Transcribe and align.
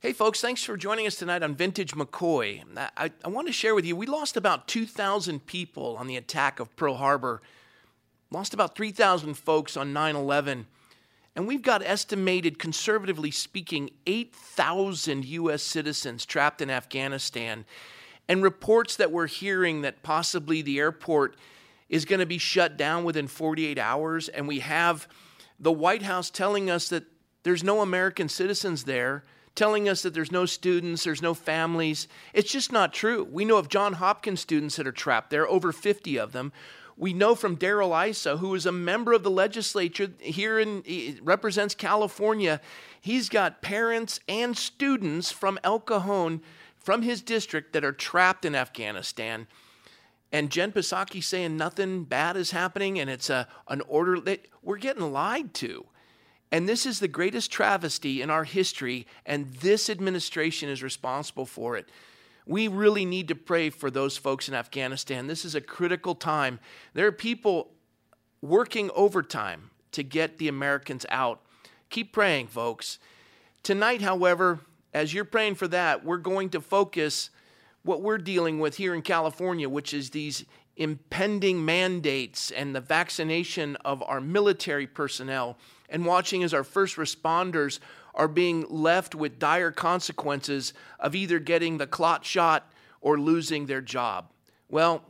Hey, 0.00 0.12
folks, 0.12 0.40
thanks 0.40 0.62
for 0.62 0.76
joining 0.76 1.08
us 1.08 1.16
tonight 1.16 1.42
on 1.42 1.56
Vintage 1.56 1.94
McCoy. 1.94 2.62
I, 2.96 3.10
I 3.24 3.28
want 3.28 3.48
to 3.48 3.52
share 3.52 3.74
with 3.74 3.84
you, 3.84 3.96
we 3.96 4.06
lost 4.06 4.36
about 4.36 4.68
2,000 4.68 5.44
people 5.44 5.96
on 5.96 6.06
the 6.06 6.16
attack 6.16 6.60
of 6.60 6.76
Pearl 6.76 6.94
Harbor, 6.94 7.42
lost 8.30 8.54
about 8.54 8.76
3,000 8.76 9.34
folks 9.34 9.76
on 9.76 9.92
9 9.92 10.14
11, 10.14 10.68
and 11.34 11.48
we've 11.48 11.62
got 11.62 11.82
estimated, 11.82 12.60
conservatively 12.60 13.32
speaking, 13.32 13.90
8,000 14.06 15.24
U.S. 15.24 15.64
citizens 15.64 16.24
trapped 16.24 16.62
in 16.62 16.70
Afghanistan, 16.70 17.64
and 18.28 18.40
reports 18.40 18.94
that 18.94 19.10
we're 19.10 19.26
hearing 19.26 19.82
that 19.82 20.04
possibly 20.04 20.62
the 20.62 20.78
airport 20.78 21.34
is 21.88 22.04
going 22.04 22.20
to 22.20 22.26
be 22.26 22.38
shut 22.38 22.76
down 22.76 23.02
within 23.02 23.26
48 23.26 23.80
hours, 23.80 24.28
and 24.28 24.46
we 24.46 24.60
have 24.60 25.08
the 25.58 25.72
White 25.72 26.02
House 26.02 26.30
telling 26.30 26.70
us 26.70 26.88
that 26.88 27.02
there's 27.42 27.64
no 27.64 27.80
American 27.80 28.28
citizens 28.28 28.84
there 28.84 29.24
telling 29.58 29.88
us 29.88 30.02
that 30.02 30.14
there's 30.14 30.30
no 30.30 30.46
students, 30.46 31.02
there's 31.02 31.20
no 31.20 31.34
families. 31.34 32.06
It's 32.32 32.52
just 32.52 32.70
not 32.70 32.94
true. 32.94 33.24
We 33.28 33.44
know 33.44 33.56
of 33.56 33.68
John 33.68 33.94
Hopkins 33.94 34.40
students 34.40 34.76
that 34.76 34.86
are 34.86 34.92
trapped 34.92 35.30
there, 35.30 35.48
over 35.48 35.72
50 35.72 36.16
of 36.16 36.30
them. 36.30 36.52
We 36.96 37.12
know 37.12 37.34
from 37.34 37.56
Darrell 37.56 37.92
Issa, 37.92 38.36
who 38.36 38.54
is 38.54 38.66
a 38.66 38.72
member 38.72 39.12
of 39.12 39.24
the 39.24 39.30
legislature 39.30 40.12
here 40.20 40.60
and 40.60 40.84
represents 41.22 41.74
California, 41.74 42.60
he's 43.00 43.28
got 43.28 43.60
parents 43.60 44.20
and 44.28 44.56
students 44.56 45.32
from 45.32 45.58
El 45.64 45.80
Cajon, 45.80 46.40
from 46.76 47.02
his 47.02 47.20
district, 47.20 47.72
that 47.72 47.84
are 47.84 47.92
trapped 47.92 48.44
in 48.44 48.54
Afghanistan. 48.54 49.48
And 50.30 50.52
Jen 50.52 50.70
Psaki 50.70 51.22
saying 51.22 51.56
nothing 51.56 52.04
bad 52.04 52.36
is 52.36 52.52
happening 52.52 53.00
and 53.00 53.10
it's 53.10 53.28
a, 53.28 53.48
an 53.66 53.82
order 53.88 54.20
that 54.20 54.46
we're 54.62 54.76
getting 54.76 55.12
lied 55.12 55.52
to. 55.54 55.86
And 56.50 56.68
this 56.68 56.86
is 56.86 57.00
the 57.00 57.08
greatest 57.08 57.50
travesty 57.50 58.22
in 58.22 58.30
our 58.30 58.44
history, 58.44 59.06
and 59.26 59.52
this 59.54 59.90
administration 59.90 60.68
is 60.68 60.82
responsible 60.82 61.44
for 61.44 61.76
it. 61.76 61.88
We 62.46 62.68
really 62.68 63.04
need 63.04 63.28
to 63.28 63.34
pray 63.34 63.68
for 63.68 63.90
those 63.90 64.16
folks 64.16 64.48
in 64.48 64.54
Afghanistan. 64.54 65.26
This 65.26 65.44
is 65.44 65.54
a 65.54 65.60
critical 65.60 66.14
time. 66.14 66.58
There 66.94 67.06
are 67.06 67.12
people 67.12 67.72
working 68.40 68.90
overtime 68.94 69.70
to 69.92 70.02
get 70.02 70.38
the 70.38 70.48
Americans 70.48 71.04
out. 71.10 71.42
Keep 71.90 72.12
praying, 72.12 72.46
folks. 72.46 72.98
Tonight, 73.62 74.00
however, 74.00 74.60
as 74.94 75.12
you're 75.12 75.24
praying 75.24 75.56
for 75.56 75.68
that, 75.68 76.04
we're 76.04 76.16
going 76.16 76.48
to 76.50 76.60
focus 76.60 77.28
what 77.82 78.00
we're 78.00 78.18
dealing 78.18 78.58
with 78.58 78.76
here 78.76 78.94
in 78.94 79.02
California, 79.02 79.68
which 79.68 79.92
is 79.92 80.10
these 80.10 80.46
impending 80.78 81.64
mandates 81.64 82.50
and 82.52 82.74
the 82.74 82.80
vaccination 82.80 83.76
of 83.84 84.02
our 84.04 84.20
military 84.20 84.86
personnel 84.86 85.58
and 85.88 86.06
watching 86.06 86.42
as 86.42 86.54
our 86.54 86.64
first 86.64 86.96
responders 86.96 87.80
are 88.14 88.28
being 88.28 88.64
left 88.70 89.14
with 89.14 89.38
dire 89.38 89.72
consequences 89.72 90.72
of 90.98 91.14
either 91.14 91.38
getting 91.38 91.78
the 91.78 91.86
clot 91.86 92.24
shot 92.24 92.70
or 93.00 93.18
losing 93.18 93.66
their 93.66 93.80
job. 93.80 94.30
Well, 94.68 95.02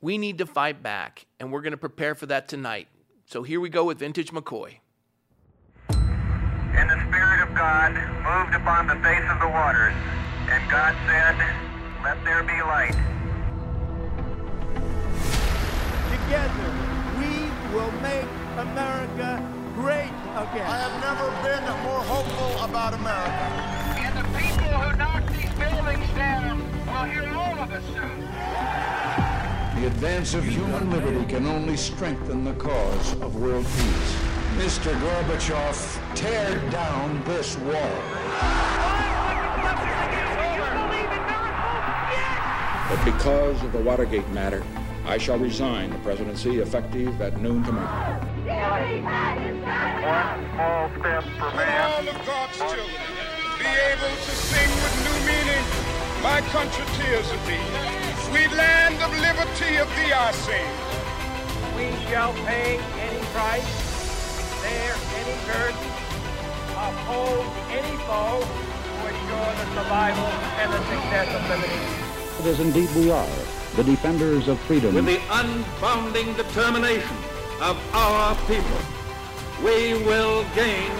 we 0.00 0.16
need 0.16 0.38
to 0.38 0.46
fight 0.46 0.82
back, 0.82 1.26
and 1.38 1.52
we're 1.52 1.62
going 1.62 1.72
to 1.72 1.76
prepare 1.76 2.14
for 2.14 2.26
that 2.26 2.48
tonight. 2.48 2.88
So 3.26 3.42
here 3.42 3.60
we 3.60 3.68
go 3.68 3.84
with 3.84 3.98
Vintage 3.98 4.30
McCoy. 4.30 4.76
And 5.90 6.88
the 6.88 7.00
Spirit 7.08 7.42
of 7.42 7.54
God 7.54 7.92
moved 7.92 8.54
upon 8.54 8.86
the 8.86 8.96
face 8.96 9.24
of 9.28 9.40
the 9.40 9.48
waters, 9.48 9.94
and 10.48 10.70
God 10.70 10.94
said, 11.06 11.36
Let 12.02 12.24
there 12.24 12.42
be 12.42 12.60
light. 12.62 13.19
America 18.60 19.42
great 19.74 20.12
again. 20.36 20.66
I 20.68 20.76
have 20.76 20.96
never 21.00 21.30
been 21.42 21.64
more 21.82 22.00
hopeful 22.04 22.62
about 22.62 22.92
America. 22.92 23.46
And 23.96 24.18
the 24.18 24.38
people 24.38 24.68
who 24.68 24.96
knock 24.98 25.26
these 25.32 25.48
buildings 25.56 26.06
down 26.14 26.60
will 26.86 27.04
hear 27.08 27.26
all 27.34 27.58
of 27.58 27.72
us 27.72 27.82
soon. 27.86 28.20
The 29.80 29.86
advance 29.86 30.34
of 30.34 30.44
human 30.44 30.90
liberty 30.90 31.24
can 31.24 31.46
only 31.46 31.74
strengthen 31.78 32.44
the 32.44 32.52
cause 32.54 33.12
of 33.22 33.36
world 33.36 33.64
peace. 33.64 34.16
Mr. 34.56 34.92
Gorbachev, 35.00 36.14
tear 36.14 36.58
down 36.70 37.24
this 37.24 37.56
wall. 37.56 37.96
But 42.90 43.04
because 43.06 43.62
of 43.62 43.72
the 43.72 43.78
Watergate 43.78 44.28
matter, 44.30 44.62
I 45.06 45.16
shall 45.16 45.38
resign 45.38 45.90
the 45.90 45.98
presidency 46.00 46.58
effective 46.58 47.22
at 47.22 47.40
noon 47.40 47.64
tomorrow. 47.64 48.20
One 50.60 50.90
small 50.90 51.00
step 51.00 51.24
for 51.38 51.56
man. 51.56 51.90
All 51.90 52.08
of 52.08 52.26
God's 52.26 52.58
children 52.58 52.86
be 53.58 53.64
able 53.64 54.12
to 54.12 54.32
sing 54.48 54.70
with 54.84 54.94
new 55.08 55.18
meaning. 55.24 55.64
My 56.22 56.40
country 56.52 56.84
tears 57.00 57.30
of 57.32 57.40
thee. 57.46 57.64
Sweet 58.28 58.52
land 58.52 59.00
of 59.00 59.10
liberty 59.24 59.76
of 59.76 59.88
thee 59.96 60.12
I 60.12 60.32
sing. 60.44 60.70
We 61.76 61.88
shall 62.08 62.34
pay 62.44 62.76
any 62.76 63.22
price, 63.32 63.72
bear 64.60 64.92
any 65.20 65.36
curse, 65.48 65.80
uphold 66.76 67.46
any 67.72 67.96
foe 68.04 68.44
to 68.44 68.92
assure 69.08 69.52
the 69.60 69.66
survival 69.76 70.28
and 70.60 70.72
the 70.72 70.82
success 70.92 71.28
of 71.36 71.42
liberty. 71.48 72.40
It 72.40 72.46
is 72.52 72.60
indeed 72.60 72.90
we 72.96 73.10
are, 73.10 73.36
the 73.76 73.84
defenders 73.84 74.48
of 74.48 74.60
freedom. 74.60 74.94
With 74.94 75.06
the 75.06 75.20
unbounding 75.40 76.36
determination 76.36 77.16
of 77.62 77.78
our 77.94 78.34
people, 78.46 78.99
we 79.64 79.94
will 80.04 80.44
gain 80.54 80.90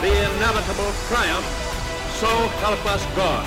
the 0.00 0.12
inevitable 0.36 0.92
triumph. 1.08 1.46
So 2.22 2.28
help 2.62 2.84
us 2.86 3.02
God. 3.16 3.44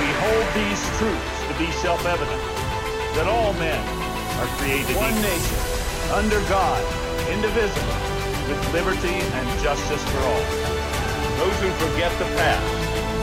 We 0.00 0.08
hold 0.20 0.46
these 0.54 0.82
truths 0.98 1.38
to 1.48 1.54
be 1.58 1.70
self-evident, 1.80 2.42
that 3.16 3.26
all 3.26 3.52
men 3.54 3.80
are 4.38 4.50
created 4.58 4.94
one 4.96 5.10
equal, 5.10 5.22
nation, 5.22 5.58
under 6.12 6.40
God, 6.50 6.82
indivisible, 7.32 7.98
with 8.48 8.60
liberty 8.74 9.16
and 9.24 9.46
justice 9.62 10.04
for 10.10 10.20
all. 10.20 10.44
Those 11.40 11.56
who 11.60 11.70
forget 11.88 12.12
the 12.18 12.28
past 12.36 12.68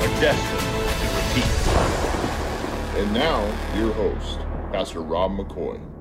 are 0.02 0.14
destined 0.20 0.68
to 1.00 1.08
repeat. 1.20 1.52
And 3.00 3.14
now, 3.14 3.46
your 3.78 3.94
host, 3.94 4.40
Pastor 4.72 5.02
Rob 5.02 5.32
McCoy. 5.38 5.93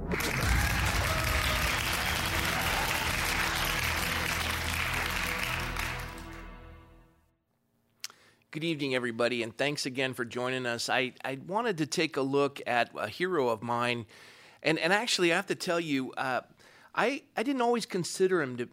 Good 8.52 8.64
evening, 8.64 8.94
everybody, 8.94 9.42
and 9.42 9.56
thanks 9.56 9.86
again 9.86 10.12
for 10.12 10.26
joining 10.26 10.66
us. 10.66 10.90
I, 10.90 11.14
I 11.24 11.38
wanted 11.46 11.78
to 11.78 11.86
take 11.86 12.18
a 12.18 12.20
look 12.20 12.60
at 12.66 12.90
a 12.94 13.08
hero 13.08 13.48
of 13.48 13.62
mine, 13.62 14.04
and, 14.62 14.78
and 14.78 14.92
actually, 14.92 15.32
I 15.32 15.36
have 15.36 15.46
to 15.46 15.54
tell 15.54 15.80
you, 15.80 16.12
uh, 16.18 16.42
I, 16.94 17.22
I 17.34 17.44
didn't 17.44 17.62
always 17.62 17.86
consider 17.86 18.42
him 18.42 18.58
to 18.58 18.68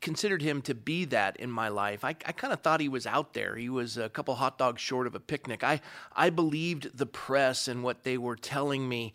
considered 0.00 0.40
him 0.40 0.62
to 0.62 0.74
be 0.76 1.04
that 1.06 1.36
in 1.38 1.50
my 1.50 1.66
life. 1.66 2.04
I, 2.04 2.10
I 2.10 2.30
kind 2.30 2.52
of 2.52 2.60
thought 2.60 2.78
he 2.78 2.88
was 2.88 3.08
out 3.08 3.34
there. 3.34 3.56
He 3.56 3.68
was 3.68 3.96
a 3.96 4.08
couple 4.08 4.36
hot 4.36 4.56
dogs 4.56 4.80
short 4.80 5.08
of 5.08 5.16
a 5.16 5.20
picnic. 5.20 5.64
I, 5.64 5.80
I 6.14 6.30
believed 6.30 6.96
the 6.96 7.06
press 7.06 7.66
and 7.66 7.82
what 7.82 8.04
they 8.04 8.16
were 8.16 8.36
telling 8.36 8.88
me. 8.88 9.14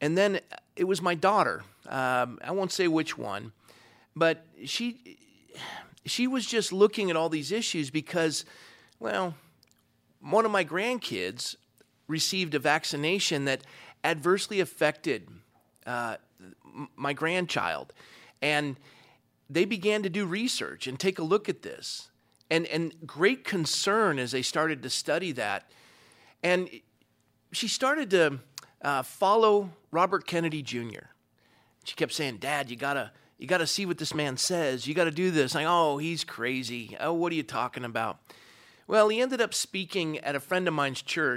And 0.00 0.18
then 0.18 0.40
it 0.74 0.88
was 0.88 1.00
my 1.00 1.14
daughter. 1.14 1.62
Um, 1.88 2.40
I 2.42 2.50
won't 2.50 2.72
say 2.72 2.88
which 2.88 3.16
one, 3.16 3.52
but 4.16 4.44
she 4.64 5.18
she 6.04 6.26
was 6.26 6.46
just 6.46 6.72
looking 6.72 7.10
at 7.10 7.16
all 7.16 7.28
these 7.28 7.52
issues 7.52 7.90
because 7.90 8.44
well, 8.98 9.34
one 10.20 10.44
of 10.44 10.50
my 10.50 10.64
grandkids 10.64 11.56
received 12.08 12.54
a 12.54 12.58
vaccination 12.58 13.44
that 13.46 13.62
adversely 14.04 14.60
affected 14.60 15.28
uh, 15.86 16.16
my 16.96 17.12
grandchild. 17.12 17.92
And 18.42 18.76
they 19.48 19.64
began 19.64 20.02
to 20.02 20.10
do 20.10 20.26
research 20.26 20.86
and 20.86 20.98
take 20.98 21.18
a 21.18 21.22
look 21.22 21.48
at 21.48 21.62
this. 21.62 22.10
And, 22.50 22.66
and 22.66 22.94
great 23.06 23.44
concern 23.44 24.18
as 24.18 24.30
they 24.30 24.42
started 24.42 24.82
to 24.82 24.90
study 24.90 25.32
that. 25.32 25.70
And 26.42 26.68
she 27.52 27.66
started 27.66 28.10
to 28.10 28.38
uh, 28.82 29.02
follow 29.02 29.70
Robert 29.90 30.26
Kennedy 30.26 30.62
Jr. 30.62 31.06
She 31.84 31.96
kept 31.96 32.12
saying, 32.12 32.36
Dad, 32.36 32.70
you 32.70 32.76
gotta, 32.76 33.10
you 33.38 33.48
gotta 33.48 33.66
see 33.66 33.84
what 33.84 33.98
this 33.98 34.14
man 34.14 34.36
says. 34.36 34.86
You 34.86 34.94
gotta 34.94 35.10
do 35.10 35.32
this. 35.32 35.54
Like, 35.56 35.66
oh, 35.68 35.98
he's 35.98 36.22
crazy. 36.22 36.96
Oh, 37.00 37.12
what 37.12 37.32
are 37.32 37.36
you 37.36 37.42
talking 37.42 37.84
about? 37.84 38.18
Well, 38.88 39.08
he 39.08 39.20
ended 39.20 39.40
up 39.40 39.52
speaking 39.52 40.18
at 40.18 40.36
a 40.36 40.40
friend 40.40 40.68
of 40.68 40.74
mine's 40.74 41.02
church. 41.02 41.34